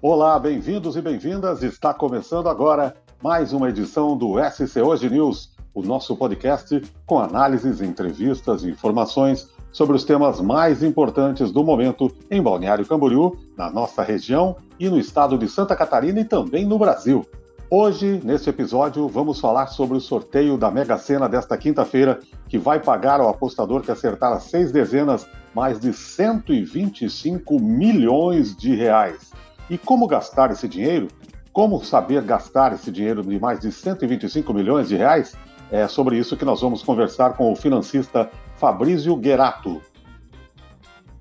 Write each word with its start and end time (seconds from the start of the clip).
Olá, 0.00 0.38
bem-vindos 0.38 0.94
e 0.94 1.02
bem-vindas. 1.02 1.60
Está 1.64 1.92
começando 1.92 2.48
agora 2.48 2.94
mais 3.20 3.52
uma 3.52 3.68
edição 3.68 4.16
do 4.16 4.36
SC 4.38 4.80
Hoje 4.80 5.10
News, 5.10 5.50
o 5.74 5.82
nosso 5.82 6.16
podcast 6.16 6.80
com 7.04 7.18
análises, 7.18 7.80
entrevistas 7.80 8.62
e 8.62 8.70
informações 8.70 9.50
sobre 9.72 9.96
os 9.96 10.04
temas 10.04 10.40
mais 10.40 10.84
importantes 10.84 11.50
do 11.50 11.64
momento 11.64 12.14
em 12.30 12.40
Balneário 12.40 12.86
Camboriú, 12.86 13.36
na 13.56 13.68
nossa 13.72 14.04
região 14.04 14.54
e 14.78 14.88
no 14.88 15.00
estado 15.00 15.36
de 15.36 15.48
Santa 15.48 15.74
Catarina 15.74 16.20
e 16.20 16.24
também 16.24 16.64
no 16.64 16.78
Brasil. 16.78 17.26
Hoje, 17.68 18.20
neste 18.22 18.50
episódio, 18.50 19.08
vamos 19.08 19.40
falar 19.40 19.66
sobre 19.66 19.96
o 19.96 20.00
sorteio 20.00 20.56
da 20.56 20.70
Mega 20.70 20.96
Sena 20.96 21.28
desta 21.28 21.58
quinta-feira, 21.58 22.20
que 22.48 22.56
vai 22.56 22.78
pagar 22.78 23.20
ao 23.20 23.28
apostador 23.28 23.82
que 23.82 23.90
acertar 23.90 24.32
as 24.32 24.44
seis 24.44 24.70
dezenas 24.70 25.26
mais 25.52 25.80
de 25.80 25.92
125 25.92 27.58
milhões 27.58 28.56
de 28.56 28.76
reais. 28.76 29.32
E 29.70 29.76
como 29.76 30.06
gastar 30.06 30.50
esse 30.50 30.66
dinheiro? 30.66 31.08
Como 31.52 31.84
saber 31.84 32.22
gastar 32.22 32.72
esse 32.72 32.90
dinheiro 32.90 33.22
de 33.22 33.38
mais 33.38 33.60
de 33.60 33.70
125 33.70 34.54
milhões 34.54 34.88
de 34.88 34.96
reais? 34.96 35.36
É 35.70 35.86
sobre 35.86 36.16
isso 36.16 36.36
que 36.36 36.44
nós 36.44 36.60
vamos 36.60 36.82
conversar 36.82 37.34
com 37.34 37.52
o 37.52 37.56
financista 37.56 38.30
Fabrício 38.56 39.20
Gerato. 39.22 39.82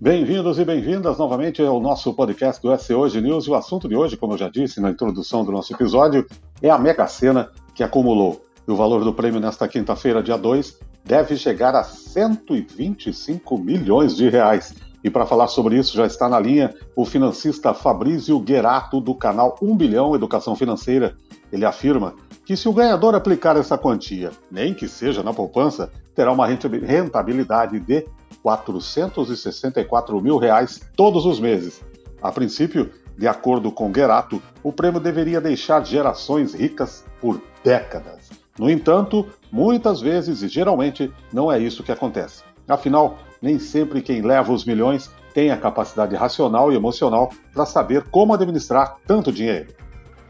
Bem-vindos 0.04 0.58
e 0.58 0.66
bem-vindas 0.66 1.20
novamente 1.20 1.62
ao 1.62 1.80
nosso 1.80 2.12
podcast 2.16 2.60
do 2.60 2.76
SC 2.76 2.92
Hoje 2.96 3.22
News. 3.22 3.48
O 3.48 3.54
assunto 3.54 3.88
de 3.88 3.96
hoje, 3.96 4.18
como 4.18 4.34
eu 4.34 4.38
já 4.40 4.50
disse 4.50 4.82
na 4.82 4.90
introdução 4.90 5.46
do 5.46 5.52
nosso 5.52 5.72
episódio, 5.72 6.26
é 6.60 6.72
a 6.72 6.78
Mega 6.80 7.06
Sena 7.06 7.52
que 7.76 7.84
acumulou. 7.84 8.44
E 8.68 8.72
o 8.72 8.76
valor 8.76 9.04
do 9.04 9.14
prêmio 9.14 9.40
nesta 9.40 9.68
quinta-feira, 9.68 10.24
dia 10.24 10.40
2, 10.40 10.80
deve 11.06 11.38
chegar 11.38 11.76
a 11.76 11.84
125 11.84 13.60
milhões 13.60 14.16
de 14.16 14.28
reais. 14.28 14.74
E 15.04 15.10
para 15.12 15.28
falar 15.28 15.48
sobre 15.50 15.78
isso 15.78 15.96
já 15.96 16.08
está 16.08 16.28
na 16.28 16.40
linha 16.40 16.74
o 16.96 17.06
financista 17.06 17.72
Fabrício 17.72 18.40
Guerato, 18.40 19.00
do 19.00 19.14
canal 19.14 19.56
1 19.62 19.78
Bilhão 19.78 20.16
Educação 20.16 20.56
Financeira. 20.56 21.16
Ele 21.54 21.64
afirma 21.64 22.16
que 22.44 22.58
se 22.58 22.68
o 22.68 22.74
ganhador 22.74 23.14
aplicar 23.14 23.56
essa 23.56 23.78
quantia, 23.78 24.32
nem 24.50 24.74
que 24.74 24.88
seja 24.88 25.22
na 25.22 25.32
poupança, 25.32 25.92
terá 26.16 26.32
uma 26.32 26.48
rentabilidade 26.48 27.80
de 27.80 28.04
464 28.42 30.22
mil 30.22 30.38
reais 30.38 30.82
todos 30.96 31.26
os 31.26 31.40
meses. 31.40 31.82
A 32.22 32.32
princípio, 32.32 32.92
de 33.18 33.28
acordo 33.28 33.72
com 33.72 33.94
Gerato, 33.94 34.42
o 34.64 34.72
prêmio 34.72 35.00
deveria 35.00 35.42
deixar 35.42 35.86
gerações 35.86 36.54
ricas 36.54 37.06
por 37.20 37.42
décadas. 37.64 38.30
No 38.58 38.70
entanto, 38.70 39.28
muitas 39.52 40.02
vezes 40.02 40.42
e 40.42 40.48
geralmente 40.48 41.12
não 41.32 41.52
é 41.52 41.60
isso 41.60 41.84
que 41.84 41.92
acontece. 41.92 42.44
Afinal, 42.68 43.18
nem 43.42 43.60
sempre 43.60 44.02
quem 44.02 44.22
leva 44.22 44.54
os 44.54 44.66
milhões 44.66 45.10
tem 45.34 45.52
a 45.52 45.58
capacidade 45.58 46.16
racional 46.16 46.72
e 46.72 46.76
emocional 46.76 47.32
para 47.54 47.66
saber 47.66 48.04
como 48.10 48.34
administrar 48.34 48.98
tanto 49.08 49.32
dinheiro 49.32 49.74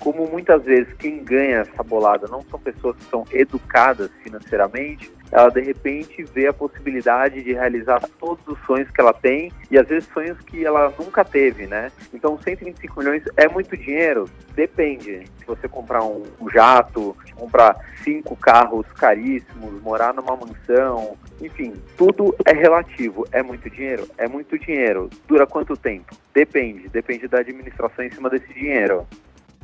como 0.02 0.28
muitas 0.28 0.64
vezes 0.64 0.92
quem 0.96 1.24
ganha 1.24 1.60
essa 1.60 1.84
bolada 1.84 2.28
não 2.28 2.42
são 2.50 2.60
pessoas 2.60 2.98
que 2.98 3.04
são 3.06 3.24
educadas 3.32 4.10
financeiramente, 4.24 5.12
ela 5.32 5.50
de 5.50 5.62
repente 5.62 6.24
vê 6.24 6.48
a 6.48 6.54
possibilidade 6.54 7.42
de 7.42 7.54
realizar 7.54 8.02
todos 8.20 8.46
os 8.48 8.60
sonhos 8.66 8.90
que 8.92 9.00
ela 9.00 9.14
tem 9.14 9.52
e 9.70 9.78
às 9.78 9.88
vezes 9.88 10.10
sonhos 10.12 10.38
que 10.40 10.66
ela 10.66 10.94
nunca 11.00 11.24
teve, 11.24 11.68
né? 11.68 11.92
Então 12.14 12.38
125 12.38 13.00
milhões 13.00 13.24
é 13.38 13.48
muito 13.48 13.78
dinheiro? 13.78 14.30
Depende. 14.54 15.24
Se 15.40 15.46
você 15.46 15.68
comprar 15.68 16.04
um, 16.04 16.24
jato, 16.52 17.16
comprar 17.36 17.78
cinco 18.04 18.36
carros 18.36 18.86
caríssimos, 18.94 19.82
morar 19.82 20.14
numa 20.14 20.36
mansão, 20.36 21.16
enfim, 21.40 21.74
tudo 21.96 22.36
é 22.46 22.54
relativo. 22.54 23.26
É 23.32 23.42
muito 23.42 23.70
dinheiro? 23.70 24.08
É 24.18 24.28
muito 24.28 24.60
dinheiro. 24.60 25.10
Dura 25.28 25.48
quanto 25.48 25.78
tempo? 25.78 26.14
Depende. 26.34 26.90
Depende 26.90 27.28
da 27.28 27.40
administração 27.40 28.04
em 28.04 28.12
cima 28.12 28.30
desse 28.30 28.52
dinheiro. 28.54 29.08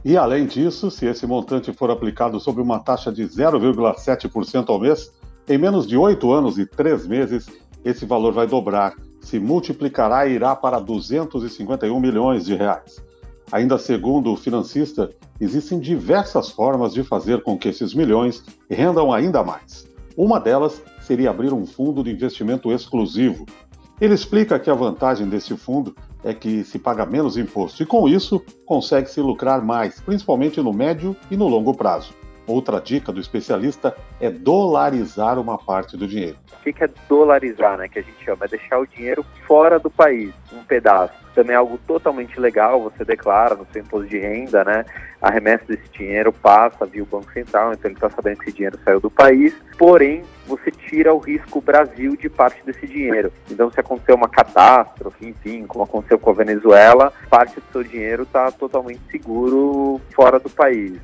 E 0.07 0.16
além 0.16 0.45
disso, 0.45 0.90
se 0.90 1.06
esse 1.06 1.28
montante 1.28 1.73
for 1.73 1.91
aplicado 1.91 2.40
sob 2.40 2.62
uma 2.62 2.79
taxa 2.79 3.12
de 3.12 3.23
0,7% 3.23 4.69
ao 4.69 4.79
mês, 4.79 5.12
em 5.50 5.57
menos 5.57 5.85
de 5.85 5.97
oito 5.97 6.31
anos 6.31 6.57
e 6.57 6.66
três 6.66 7.06
meses, 7.06 7.45
esse 7.84 8.06
valor 8.06 8.31
vai 8.31 8.47
dobrar, 8.47 8.96
se 9.19 9.38
multiplicará 9.38 10.25
e 10.25 10.35
irá 10.35 10.56
para 10.56 10.79
251 10.79 12.00
milhões 12.00 12.46
de 12.46 12.56
reais. 12.56 13.03
Ainda 13.51 13.78
segundo 13.78 14.31
o 14.31 14.38
financista, 14.38 15.13
existem 15.41 15.78
diversas 15.78 16.50
formas 16.50 16.94
de 16.94 17.03
fazer 17.03 17.44
com 17.44 17.57
que 17.57 17.67
esses 17.67 17.94
milhões 17.94 18.41
rendam 18.69 19.12
ainda 19.12 19.44
mais. 19.44 19.90
Uma 20.16 20.40
delas 20.40 20.81
seria 21.01 21.31
abrir 21.31 21.51
um 21.51 21.66
fundo 21.66 22.01
de 22.01 22.12
investimento 22.12 22.72
exclusivo. 22.72 23.46
Ele 24.00 24.13
explica 24.13 24.57
que 24.57 24.69
a 24.69 24.73
vantagem 24.73 25.28
desse 25.28 25.57
fundo 25.57 25.94
é 26.23 26.33
que 26.33 26.63
se 26.63 26.79
paga 26.79 27.05
menos 27.05 27.38
imposto 27.38 27.81
e, 27.83 27.85
com 27.85 28.07
isso, 28.07 28.44
consegue-se 28.66 29.22
lucrar 29.22 29.63
mais, 29.63 30.00
principalmente 30.01 30.61
no 30.61 30.73
médio 30.73 31.16
e 31.29 31.38
no 31.38 31.47
longo 31.47 31.73
prazo. 31.73 32.13
Outra 32.47 32.80
dica 32.80 33.12
do 33.12 33.19
especialista 33.19 33.94
é 34.22 34.30
dolarizar 34.30 35.38
uma 35.38 35.58
parte 35.58 35.97
do 35.97 36.08
dinheiro. 36.08 36.38
O 36.53 36.63
que 36.63 36.81
é 36.81 36.90
dolarizar, 37.09 37.78
né? 37.78 37.90
Que 37.90 38.00
a 38.00 38.02
gente 38.02 38.24
chama 38.24 38.46
é 38.46 38.47
deixar 38.47 38.80
o 38.80 38.88
dinheiro 38.88 39.25
fora 39.46 39.78
do 39.78 39.90
país, 39.90 40.34
um 40.53 40.63
pedaço. 40.63 41.13
Também 41.35 41.53
é 41.53 41.58
algo 41.58 41.78
totalmente 41.85 42.40
legal, 42.40 42.81
você 42.81 43.03
declara 43.03 43.53
no 43.53 43.68
seu 43.72 43.81
imposto 43.81 44.08
de 44.08 44.18
renda, 44.18 44.63
né? 44.63 44.85
A 45.22 45.30
remessa 45.30 45.66
desse 45.66 45.90
dinheiro 45.90 46.31
passa 46.31 46.85
via 46.85 47.03
o 47.03 47.06
Banco 47.06 47.31
Central, 47.34 47.74
então 47.74 47.90
ele 47.91 47.96
está 47.96 48.09
sabendo 48.09 48.38
que 48.38 48.46
esse 48.46 48.56
dinheiro 48.56 48.79
saiu 48.84 49.02
do 49.02 49.12
país, 49.12 49.53
porém 49.78 50.24
você 50.47 50.72
tira 50.72 51.14
o 51.14 51.19
risco 51.19 51.59
Brasil 51.59 52.16
de 52.16 52.29
parte 52.29 52.64
desse 52.66 52.88
dinheiro. 52.88 53.31
Então, 53.52 53.69
se 53.69 53.79
acontecer 53.79 54.14
uma 54.14 54.29
catástrofe, 54.29 55.28
enfim, 55.28 55.68
como 55.68 55.84
aconteceu 55.84 56.18
com 56.18 56.29
a 56.29 56.34
Venezuela, 56.34 57.12
parte 57.29 57.56
do 57.56 57.64
seu 57.74 57.84
dinheiro 57.84 58.24
está 58.24 58.50
totalmente 58.52 59.02
seguro 59.12 60.00
fora 60.16 60.40
do 60.40 60.50
país. 60.50 60.97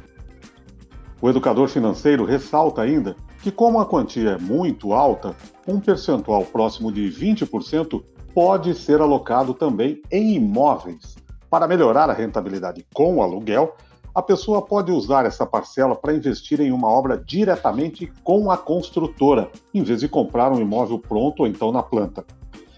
O 1.24 1.30
educador 1.30 1.70
financeiro 1.70 2.26
ressalta 2.26 2.82
ainda 2.82 3.16
que, 3.42 3.50
como 3.50 3.80
a 3.80 3.86
quantia 3.86 4.32
é 4.32 4.38
muito 4.38 4.92
alta, 4.92 5.34
um 5.66 5.80
percentual 5.80 6.44
próximo 6.44 6.92
de 6.92 7.10
20% 7.10 8.04
pode 8.34 8.76
ser 8.76 9.00
alocado 9.00 9.54
também 9.54 10.02
em 10.12 10.34
imóveis. 10.34 11.16
Para 11.50 11.66
melhorar 11.66 12.10
a 12.10 12.14
rentabilidade 12.14 12.86
com 12.94 13.16
o 13.16 13.24
aluguel, 13.24 13.74
a 14.14 14.22
pessoa 14.22 14.62
pode 14.62 14.92
usar 14.92 15.26
essa 15.26 15.46
parcela 15.46 15.96
para 15.96 16.14
investir 16.14 16.60
em 16.60 16.74
uma 16.74 16.90
obra 16.90 17.18
diretamente 17.18 18.12
com 18.22 18.52
a 18.52 18.58
construtora, 18.58 19.50
em 19.74 19.82
vez 19.82 20.02
de 20.02 20.10
comprar 20.10 20.52
um 20.52 20.60
imóvel 20.60 21.00
pronto 21.00 21.44
ou 21.44 21.48
então 21.48 21.72
na 21.72 21.82
planta. 21.82 22.26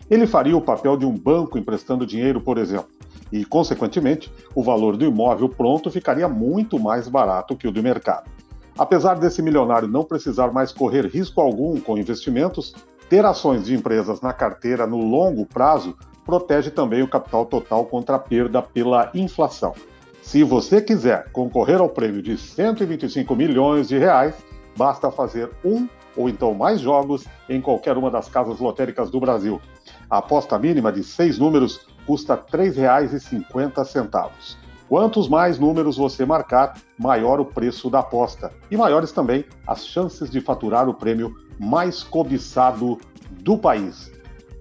Ele 0.07 0.27
faria 0.27 0.56
o 0.56 0.62
papel 0.62 0.95
de 0.98 1.06
um 1.07 1.18
banco 1.18 1.57
emprestando 1.57 2.06
dinheiro, 2.06 2.39
por 2.39 2.59
exemplo, 2.59 2.89
e, 3.31 3.44
consequentemente, 3.44 4.31
o 4.54 4.63
valor 4.63 4.95
do 4.98 5.06
imóvel 5.06 5.50
pronto 5.50 5.89
ficaria 5.89 6.27
muito 6.27 6.80
mais 6.80 7.07
barato 7.07 7.56
que 7.56 7.68
o 7.68 7.72
do 7.72 7.81
mercado. 7.81 8.30
Apesar 8.77 9.16
desse 9.16 9.42
milionário 9.42 9.88
não 9.88 10.04
precisar 10.04 10.51
mais 10.51 10.72
correr 10.72 11.06
risco 11.07 11.39
algum 11.39 11.80
com 11.80 11.98
investimentos, 11.98 12.74
ter 13.10 13.25
ações 13.25 13.66
de 13.66 13.74
empresas 13.74 14.22
na 14.22 14.33
carteira 14.33 14.86
no 14.86 14.98
longo 14.98 15.45
prazo 15.45 15.95
protege 16.25 16.72
também 16.72 17.01
o 17.01 17.07
capital 17.07 17.45
total 17.45 17.86
contra 17.86 18.16
a 18.16 18.19
perda 18.19 18.62
pela 18.62 19.12
inflação. 19.13 19.74
Se 20.22 20.44
você 20.44 20.81
quiser 20.81 21.31
concorrer 21.31 21.80
ao 21.80 21.88
prêmio 21.88 22.22
de 22.22 22.36
125 22.36 23.36
milhões 23.36 23.88
de 23.88 23.98
reais, 23.98 24.36
basta 24.75 25.12
fazer 25.12 25.51
um 25.63 25.88
ou 26.18 26.27
então 26.27 26.54
mais 26.54 26.81
jogos 26.81 27.25
em 27.48 27.62
qualquer 27.62 27.95
uma 27.98 28.10
das 28.10 28.27
casas 28.27 28.60
lotéricas 28.60 29.12
do 29.12 29.19
Brasil. 29.19 29.62
A 30.10 30.18
aposta 30.18 30.57
mínima 30.57 30.92
de 30.92 31.04
seis 31.04 31.38
números 31.38 31.88
custa 32.05 32.35
R$ 32.35 32.41
3,50. 32.51 34.57
Quantos 34.87 35.27
mais 35.27 35.57
números 35.57 35.97
você 35.97 36.25
marcar, 36.25 36.77
maior 36.97 37.39
o 37.39 37.45
preço 37.45 37.89
da 37.89 37.99
aposta 37.99 38.53
e 38.69 38.77
maiores 38.77 39.11
também 39.11 39.43
as 39.65 39.85
chances 39.85 40.29
de 40.29 40.39
faturar 40.39 40.87
o 40.87 40.93
prêmio 40.93 41.35
mais 41.59 42.03
cobiçado 42.03 42.99
do 43.31 43.57
país. 43.57 44.11